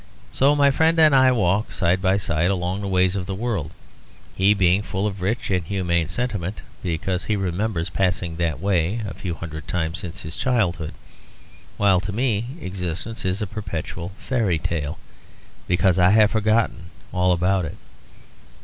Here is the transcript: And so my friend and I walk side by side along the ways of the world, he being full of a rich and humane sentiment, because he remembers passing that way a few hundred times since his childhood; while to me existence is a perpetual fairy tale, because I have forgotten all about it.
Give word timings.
And 0.29 0.35
so 0.35 0.55
my 0.55 0.71
friend 0.71 0.97
and 0.99 1.13
I 1.15 1.31
walk 1.31 1.71
side 1.71 2.01
by 2.01 2.17
side 2.17 2.49
along 2.49 2.81
the 2.81 2.87
ways 2.87 3.15
of 3.15 3.27
the 3.27 3.35
world, 3.35 3.69
he 4.35 4.55
being 4.55 4.81
full 4.81 5.05
of 5.05 5.21
a 5.21 5.23
rich 5.23 5.51
and 5.51 5.63
humane 5.63 6.07
sentiment, 6.09 6.61
because 6.81 7.25
he 7.25 7.35
remembers 7.35 7.91
passing 7.91 8.37
that 8.37 8.59
way 8.59 9.01
a 9.07 9.13
few 9.13 9.35
hundred 9.35 9.67
times 9.67 9.99
since 9.99 10.21
his 10.23 10.35
childhood; 10.35 10.95
while 11.77 12.01
to 12.01 12.11
me 12.11 12.47
existence 12.61 13.25
is 13.25 13.43
a 13.43 13.45
perpetual 13.45 14.09
fairy 14.17 14.57
tale, 14.57 14.97
because 15.67 15.99
I 15.99 16.09
have 16.09 16.31
forgotten 16.31 16.85
all 17.13 17.31
about 17.31 17.65
it. 17.65 17.77